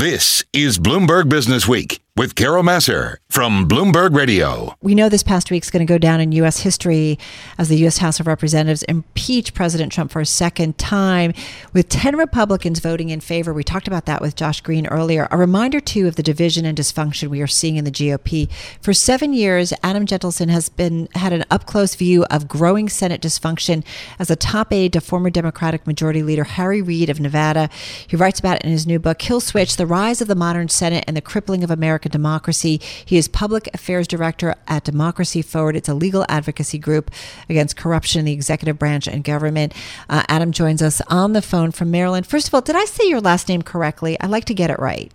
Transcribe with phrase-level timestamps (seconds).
[0.00, 4.74] This is Bloomberg Business Week with Carol Massar from Bloomberg Radio.
[4.82, 6.60] We know this past week is going to go down in U.S.
[6.60, 7.18] history
[7.56, 7.98] as the U.S.
[7.98, 11.32] House of Representatives impeach President Trump for a second time,
[11.72, 13.52] with 10 Republicans voting in favor.
[13.52, 15.28] We talked about that with Josh Green earlier.
[15.30, 18.50] A reminder, too, of the division and dysfunction we are seeing in the GOP.
[18.82, 23.22] For seven years, Adam Jentleson has been had an up close view of growing Senate
[23.22, 23.84] dysfunction
[24.18, 27.70] as a top aide to former Democratic Majority Leader Harry Reid of Nevada.
[28.06, 30.68] He writes about it in his new book, Kill Switch The Rise of the Modern
[30.68, 31.70] Senate and the Crippling of
[32.00, 32.80] American Democracy.
[33.04, 35.76] He is public affairs director at Democracy Forward.
[35.76, 37.10] It's a legal advocacy group
[37.48, 39.74] against corruption in the executive branch and government.
[40.08, 42.26] Uh, Adam joins us on the phone from Maryland.
[42.26, 44.18] First of all, did I say your last name correctly?
[44.18, 45.12] I like to get it right.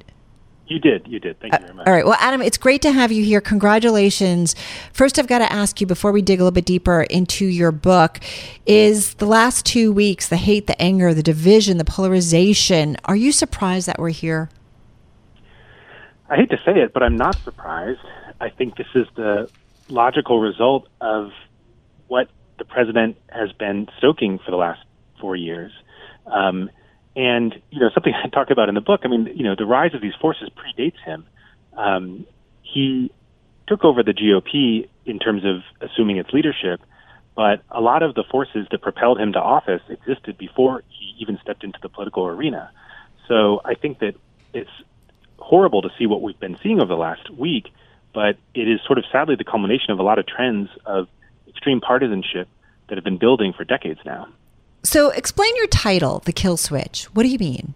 [0.68, 1.08] You did.
[1.08, 1.40] You did.
[1.40, 1.88] Thank you very much.
[1.88, 2.06] Uh, all right.
[2.06, 3.40] Well, Adam, it's great to have you here.
[3.40, 4.56] Congratulations.
[4.94, 7.72] First, I've got to ask you before we dig a little bit deeper into your
[7.72, 8.20] book
[8.66, 12.98] is the last two weeks, the hate, the anger, the division, the polarization.
[13.06, 14.50] Are you surprised that we're here?
[16.30, 18.00] I hate to say it, but I'm not surprised.
[18.42, 19.50] I think this is the
[19.88, 21.30] logical result of
[22.08, 24.80] what the president has been stoking for the last
[25.22, 25.72] four years.
[26.26, 26.70] Um,
[27.16, 29.66] and, you know, something I talk about in the book, I mean, you know, the
[29.66, 31.26] rise of these forces predates him.
[31.78, 32.26] Um,
[32.62, 33.12] he
[33.68, 36.82] took over the GOP in terms of assuming its leadership,
[37.36, 41.38] but a lot of the forces that propelled him to office existed before he even
[41.42, 42.72] stepped into the political arena.
[43.28, 44.14] So I think that
[44.54, 44.70] it's
[45.46, 47.72] horrible to see what we've been seeing over the last week,
[48.14, 51.08] but it is sort of sadly the culmination of a lot of trends of
[51.48, 52.48] extreme partisanship
[52.90, 54.28] that have been building for decades now.
[54.82, 57.06] So, explain your title, The Kill Switch.
[57.14, 57.76] What do you mean?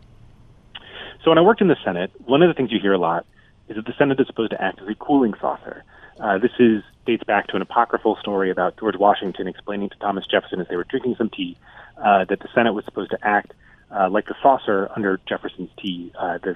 [1.24, 3.26] So, when I worked in the Senate, one of the things you hear a lot
[3.68, 5.84] is that the Senate is supposed to act as a cooling saucer.
[6.20, 10.26] Uh, this is dates back to an apocryphal story about George Washington explaining to Thomas
[10.30, 11.56] Jefferson as they were drinking some tea
[11.98, 13.54] uh, that the Senate was supposed to act
[13.92, 16.12] uh, like the saucer under Jefferson's tea.
[16.18, 16.56] Uh, the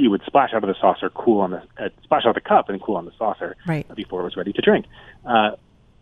[0.00, 2.48] tea would splash out of the saucer, cool on the uh, splash out of the
[2.48, 3.86] cup, and cool on the saucer right.
[3.94, 4.86] before it was ready to drink.
[5.24, 5.52] Uh,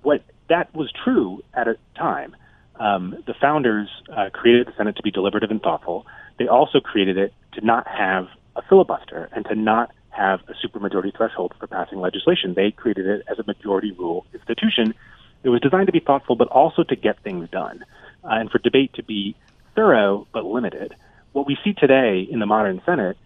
[0.03, 2.35] what that was true at a time.
[2.77, 6.07] Um, the founders uh, created the Senate to be deliberative and thoughtful.
[6.39, 11.17] They also created it to not have a filibuster and to not have a supermajority
[11.17, 12.55] threshold for passing legislation.
[12.55, 14.95] They created it as a majority rule institution.
[15.43, 17.85] It was designed to be thoughtful, but also to get things done,
[18.25, 19.37] uh, and for debate to be
[19.75, 20.95] thorough but limited.
[21.33, 23.17] What we see today in the modern Senate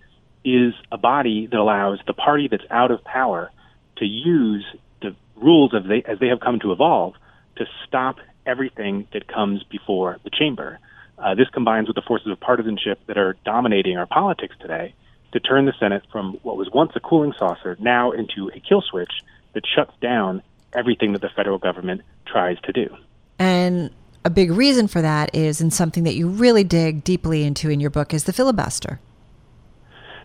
[0.45, 3.51] is a body that allows the party that's out of power
[3.97, 4.65] to use
[5.01, 7.15] the rules of they, as they have come to evolve
[7.57, 8.17] to stop
[8.47, 10.79] everything that comes before the chamber.
[11.19, 14.95] Uh, this combines with the forces of partisanship that are dominating our politics today
[15.33, 18.83] to turn the Senate from what was once a cooling saucer now into a kill
[18.83, 19.13] switch
[19.53, 20.43] that shuts down
[20.73, 22.95] everything that the federal government tries to do.
[23.39, 23.91] And
[24.25, 27.81] a big reason for that is, and something that you really dig deeply into in
[27.81, 29.01] your book, is the filibuster.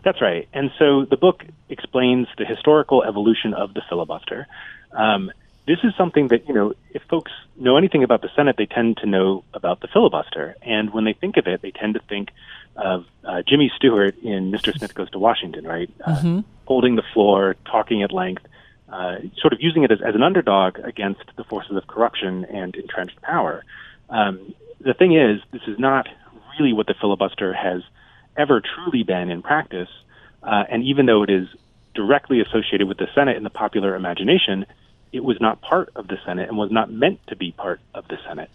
[0.07, 0.47] That's right.
[0.53, 4.47] And so the book explains the historical evolution of the filibuster.
[4.93, 5.33] Um,
[5.67, 8.95] this is something that, you know, if folks know anything about the Senate, they tend
[8.99, 10.55] to know about the filibuster.
[10.61, 12.29] And when they think of it, they tend to think
[12.77, 14.73] of uh, Jimmy Stewart in Mr.
[14.73, 15.89] Smith Goes to Washington, right?
[15.99, 16.39] Uh, mm-hmm.
[16.63, 18.43] Holding the floor, talking at length,
[18.87, 22.77] uh, sort of using it as, as an underdog against the forces of corruption and
[22.77, 23.65] entrenched power.
[24.09, 26.07] Um, the thing is, this is not
[26.57, 27.81] really what the filibuster has
[28.37, 29.89] ever truly been in practice.
[30.43, 31.47] Uh, and even though it is
[31.93, 34.65] directly associated with the Senate in the popular imagination,
[35.11, 38.07] it was not part of the Senate and was not meant to be part of
[38.07, 38.49] the Senate.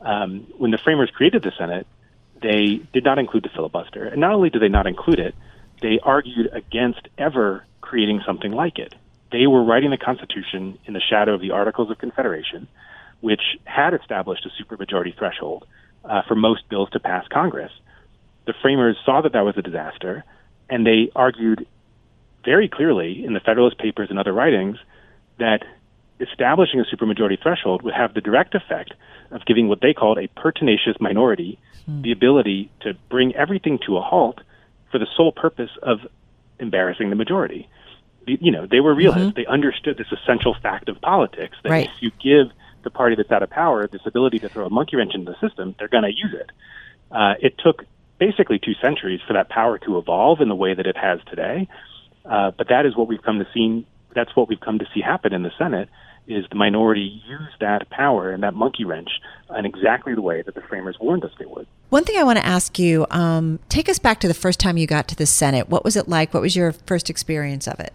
[0.00, 1.86] Um, when the framers created the Senate,
[2.40, 4.04] they did not include the filibuster.
[4.04, 5.34] And not only did they not include it,
[5.80, 8.94] they argued against ever creating something like it.
[9.32, 12.68] They were writing the Constitution in the shadow of the Articles of Confederation,
[13.20, 15.66] which had established a supermajority threshold
[16.04, 17.72] uh, for most bills to pass Congress
[18.46, 20.24] the framers saw that that was a disaster,
[20.68, 21.66] and they argued
[22.44, 24.76] very clearly in the Federalist Papers and other writings
[25.38, 25.64] that
[26.20, 28.92] establishing a supermajority threshold would have the direct effect
[29.30, 32.02] of giving what they called a pertinacious minority hmm.
[32.02, 34.40] the ability to bring everything to a halt
[34.90, 35.98] for the sole purpose of
[36.60, 37.68] embarrassing the majority.
[38.26, 39.22] You know, they were realists.
[39.22, 39.36] Mm-hmm.
[39.36, 41.86] They understood this essential fact of politics that right.
[41.86, 42.52] if you give
[42.82, 45.46] the party that's out of power this ability to throw a monkey wrench into the
[45.46, 46.50] system, they're going to use it.
[47.10, 47.84] Uh, it took
[48.24, 51.68] basically two centuries for that power to evolve in the way that it has today.
[52.24, 53.86] Uh, but that is what we've come to see.
[54.14, 55.88] That's what we've come to see happen in the Senate.
[56.26, 59.10] Is the minority use that power and that monkey wrench
[59.54, 61.66] in exactly the way that the framers warned us they would.
[61.90, 64.78] One thing I want to ask you: um, take us back to the first time
[64.78, 65.68] you got to the Senate.
[65.68, 66.32] What was it like?
[66.32, 67.92] What was your first experience of it?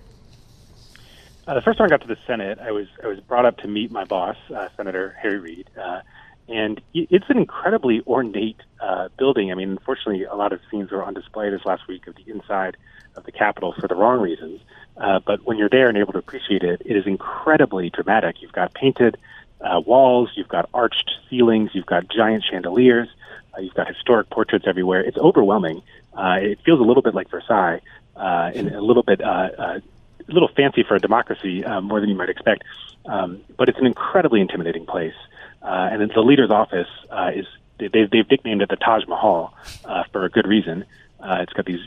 [1.47, 3.57] Uh, the first time I got to the Senate, I was I was brought up
[3.57, 6.01] to meet my boss, uh, Senator Harry Reid, uh,
[6.50, 9.51] And it's an incredibly ornate uh, building.
[9.51, 12.30] I mean, unfortunately, a lot of scenes were on display this last week of the
[12.30, 12.75] inside
[13.16, 14.60] of the Capitol for the wrong reasons.
[14.98, 18.42] Uh, but when you're there and able to appreciate it, it is incredibly dramatic.
[18.42, 19.18] You've got painted
[19.62, 23.10] uh, walls, you've got arched ceilings, you've got giant chandeliers,
[23.56, 25.01] uh, you've got historic portraits everywhere.
[25.01, 25.84] It's overwhelming.
[26.13, 27.81] Uh, it feels a little bit like Versailles,
[28.16, 29.80] uh, and a little bit uh, uh,
[30.28, 32.63] a little fancy for a democracy, uh, more than you might expect.
[33.06, 35.13] Um, but it's an incredibly intimidating place.
[35.61, 37.45] Uh, and the leader's office uh, is
[37.79, 39.53] they've, they've nicknamed it the Taj Mahal
[39.85, 40.85] uh, for a good reason.
[41.19, 41.81] Uh, it's got these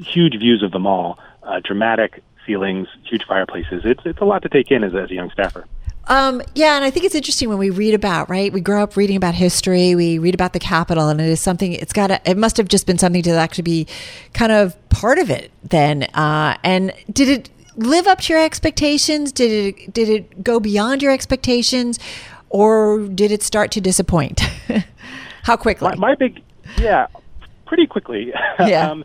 [0.00, 3.82] huge views of the mall, uh, dramatic ceilings, huge fireplaces.
[3.84, 5.66] It's it's a lot to take in as, as a young staffer.
[6.06, 8.50] Um, yeah, and I think it's interesting when we read about right.
[8.50, 9.94] We grow up reading about history.
[9.94, 11.74] We read about the Capitol, and it is something.
[11.74, 12.10] It's got.
[12.26, 13.86] It must have just been something to actually be
[14.32, 16.04] kind of part of it then.
[16.14, 19.32] Uh, and did it live up to your expectations?
[19.32, 21.98] Did it did it go beyond your expectations,
[22.50, 24.40] or did it start to disappoint?
[25.42, 25.88] How quickly?
[25.90, 26.42] My, my, big,
[26.78, 27.06] yeah,
[27.66, 28.32] pretty quickly.
[28.58, 28.90] Yeah.
[28.90, 29.04] um,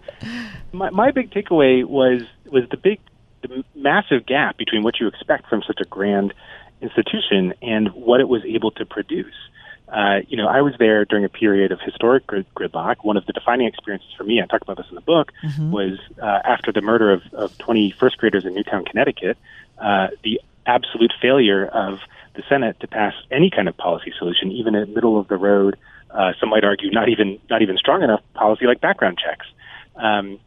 [0.71, 2.99] my my big takeaway was was the big,
[3.43, 6.33] the massive gap between what you expect from such a grand
[6.81, 9.33] institution and what it was able to produce.
[9.87, 12.97] Uh, you know, I was there during a period of historic grid- gridlock.
[13.03, 15.71] One of the defining experiences for me, I talk about this in the book, mm-hmm.
[15.71, 19.37] was uh, after the murder of, of 20 first graders in Newtown, Connecticut,
[19.77, 21.99] uh, the absolute failure of
[22.35, 25.77] the Senate to pass any kind of policy solution, even a middle of the road,
[26.09, 29.45] uh, some might argue not even not even strong enough policy like background checks.
[29.95, 30.39] Um,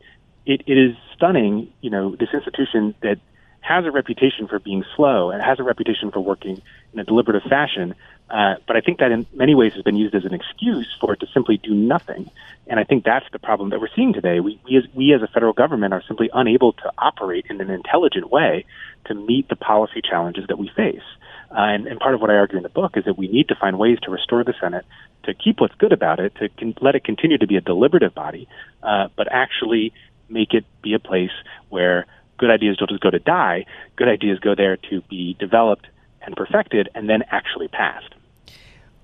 [0.44, 3.18] it, it is stunning, you know, this institution that
[3.60, 7.48] has a reputation for being slow and has a reputation for working in a deliberative
[7.48, 7.96] fashion.
[8.30, 11.14] Uh, but I think that in many ways has been used as an excuse for
[11.14, 12.30] it to simply do nothing.
[12.68, 14.38] And I think that's the problem that we're seeing today.
[14.38, 17.70] We, we, as, we as a federal government are simply unable to operate in an
[17.70, 18.64] intelligent way
[19.06, 21.02] to meet the policy challenges that we face.
[21.50, 23.48] Uh, and, and part of what I argue in the book is that we need
[23.48, 24.84] to find ways to restore the Senate,
[25.24, 28.14] to keep what's good about it, to con- let it continue to be a deliberative
[28.14, 28.48] body,
[28.82, 29.92] uh, but actually
[30.28, 31.30] make it be a place
[31.68, 32.06] where
[32.38, 33.64] good ideas don't just go to die.
[33.96, 35.86] Good ideas go there to be developed
[36.22, 38.14] and perfected and then actually passed.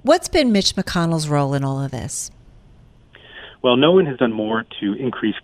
[0.02, 2.30] What's been Mitch McConnell's role in all of this?
[3.62, 5.36] Well, no one has done more to increase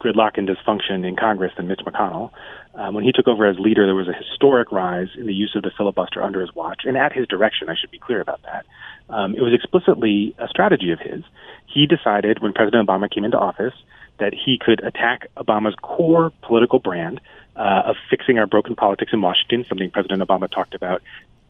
[0.00, 2.30] gridlock and dysfunction in Congress than Mitch McConnell.
[2.76, 5.52] Um, when he took over as leader, there was a historic rise in the use
[5.56, 7.70] of the filibuster under his watch, and at his direction.
[7.70, 8.66] I should be clear about that.
[9.08, 11.24] Um, it was explicitly a strategy of his.
[11.66, 13.74] He decided when President Obama came into office
[14.18, 17.20] that he could attack Obama's core political brand
[17.56, 21.02] uh, of fixing our broken politics in Washington, something President Obama talked about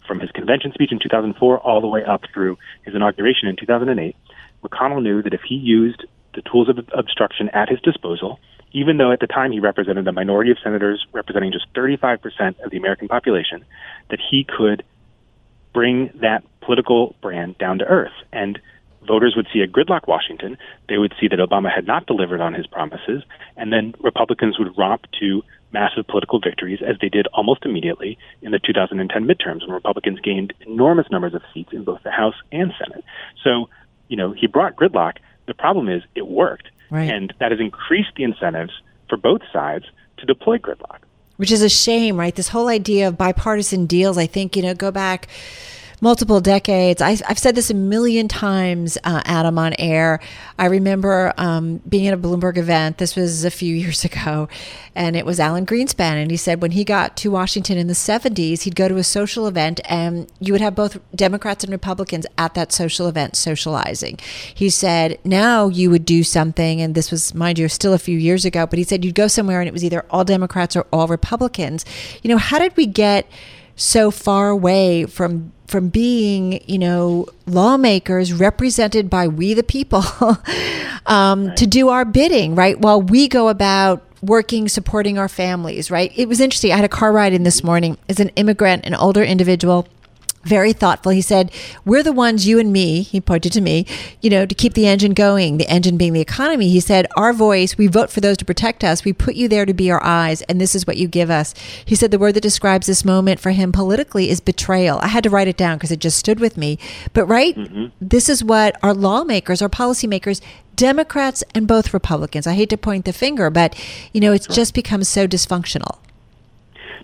[0.06, 4.14] from his convention speech in 2004 all the way up through his inauguration in 2008.
[4.62, 8.38] McConnell knew that if he used the tools of obstruction at his disposal,
[8.76, 12.70] even though at the time he represented a minority of senators representing just 35% of
[12.70, 13.64] the American population,
[14.10, 14.84] that he could
[15.72, 18.12] bring that political brand down to earth.
[18.34, 18.60] And
[19.06, 20.58] voters would see a gridlock Washington.
[20.90, 23.22] They would see that Obama had not delivered on his promises,
[23.56, 25.42] and then Republicans would romp to
[25.72, 30.52] massive political victories, as they did almost immediately in the 2010 midterms when Republicans gained
[30.66, 33.04] enormous numbers of seats in both the House and Senate.
[33.42, 33.70] So,
[34.08, 35.16] you know, he brought gridlock.
[35.46, 37.10] The problem is it worked, right.
[37.10, 38.72] and that has increased the incentives
[39.08, 39.84] for both sides
[40.18, 40.98] to deploy gridlock.
[41.36, 42.34] Which is a shame, right?
[42.34, 45.28] This whole idea of bipartisan deals, I think, you know, go back
[46.00, 47.00] multiple decades.
[47.00, 50.20] I, have said this a million times, uh, Adam, on air.
[50.58, 52.98] I remember um, being at a Bloomberg event.
[52.98, 54.48] This was a few years ago,
[54.94, 56.22] and it was Alan Greenspan.
[56.22, 59.04] And he said when he got to Washington in the 70s, he'd go to a
[59.04, 64.18] social event, and you would have both Democrats and Republicans at that social event socializing.
[64.54, 68.18] He said now you would do something, and this was, mind you, still a few
[68.18, 70.86] years ago, but he said you'd go somewhere and it was either all Democrats or
[70.92, 71.84] all Republicans.
[72.22, 73.26] You know, how did we get
[73.76, 80.04] so far away from from being, you know, lawmakers represented by we the people
[81.06, 81.56] um, right.
[81.56, 82.78] to do our bidding, right?
[82.78, 86.12] While we go about working, supporting our families, right?
[86.16, 86.72] It was interesting.
[86.72, 89.86] I had a car ride in this morning as an immigrant, an older individual
[90.46, 91.12] very thoughtful.
[91.12, 91.50] He said,
[91.84, 93.86] We're the ones, you and me, he pointed to me,
[94.20, 96.70] you know, to keep the engine going, the engine being the economy.
[96.70, 99.04] He said, Our voice, we vote for those to protect us.
[99.04, 101.54] We put you there to be our eyes, and this is what you give us.
[101.84, 104.98] He said, The word that describes this moment for him politically is betrayal.
[105.02, 106.78] I had to write it down because it just stood with me.
[107.12, 107.86] But, right, mm-hmm.
[108.00, 110.40] this is what our lawmakers, our policymakers,
[110.76, 113.74] Democrats and both Republicans, I hate to point the finger, but,
[114.12, 115.98] you know, it's just become so dysfunctional.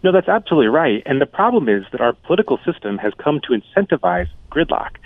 [0.02, 1.02] No, that's absolutely right.
[1.06, 4.96] And the problem is that our political system has come to incentivize gridlock.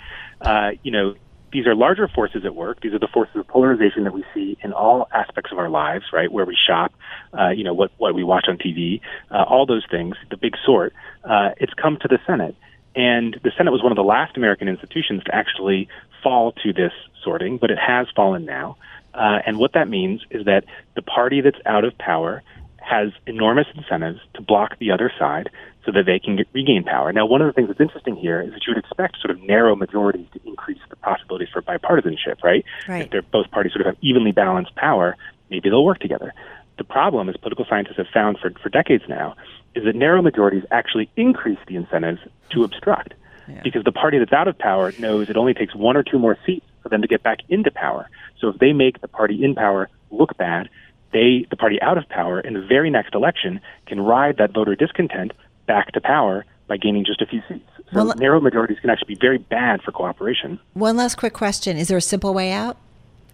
[0.41, 1.15] Uh, you know,
[1.53, 2.81] these are larger forces at work.
[2.81, 6.05] These are the forces of polarization that we see in all aspects of our lives,
[6.11, 6.31] right?
[6.31, 6.93] Where we shop,
[7.37, 9.01] uh, you know, what, what we watch on TV,
[9.31, 10.93] uh, all those things, the big sort.
[11.23, 12.55] Uh, it's come to the Senate.
[12.95, 15.87] And the Senate was one of the last American institutions to actually
[16.23, 16.91] fall to this
[17.23, 18.77] sorting, but it has fallen now.
[19.13, 22.43] Uh, and what that means is that the party that's out of power
[22.87, 25.49] has enormous incentives to block the other side
[25.85, 27.11] so that they can get, regain power.
[27.11, 29.41] Now, one of the things that's interesting here is that you would expect sort of
[29.43, 32.63] narrow majorities to increase the possibilities for bipartisanship, right?
[32.87, 33.03] Right.
[33.03, 35.17] If they're both parties sort of have evenly balanced power,
[35.49, 36.33] maybe they'll work together.
[36.77, 39.35] The problem, as political scientists have found for, for decades now,
[39.75, 43.13] is that narrow majorities actually increase the incentives to obstruct.
[43.49, 43.61] Yeah.
[43.63, 46.37] Because the party that's out of power knows it only takes one or two more
[46.45, 48.09] seats for them to get back into power.
[48.39, 50.69] So if they make the party in power look bad,
[51.17, 54.75] they, the party out of power, in the very next election, can ride that voter
[54.75, 55.33] discontent
[55.65, 57.69] back to power by gaining just a few seats.
[57.91, 60.59] So Well, narrow majorities can actually be very bad for cooperation.
[60.73, 62.77] One last quick question: Is there a simple way out?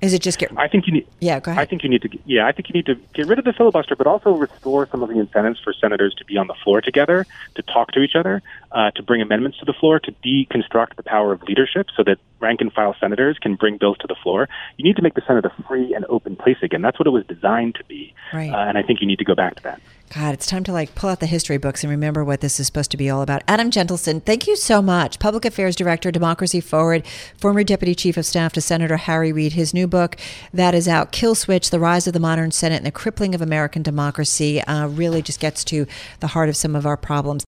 [0.03, 0.51] Is it just get?
[0.57, 1.07] I think you need.
[1.21, 1.61] Yeah, go ahead.
[1.61, 2.09] I think you need to.
[2.25, 5.01] Yeah, I think you need to get rid of the filibuster, but also restore some
[5.01, 8.15] of the incentives for senators to be on the floor together, to talk to each
[8.15, 8.41] other,
[8.73, 12.17] uh, to bring amendments to the floor, to deconstruct the power of leadership, so that
[12.41, 14.49] rank and file senators can bring bills to the floor.
[14.77, 16.81] You need to make the Senate a free and open place again.
[16.81, 18.51] That's what it was designed to be, Right.
[18.51, 19.81] uh, and I think you need to go back to that.
[20.13, 22.67] God, it's time to like pull out the history books and remember what this is
[22.67, 23.41] supposed to be all about.
[23.47, 25.17] Adam Jentleson, thank you so much.
[25.17, 27.03] Public Affairs Director, Democracy Forward,
[27.35, 29.53] former Deputy Chief of Staff to Senator Harry Reid.
[29.53, 30.15] His new book
[30.53, 33.41] that is out, Kill Switch: The Rise of the Modern Senate and the Crippling of
[33.41, 35.87] American Democracy, uh, really just gets to
[36.19, 37.41] the heart of some of our problems.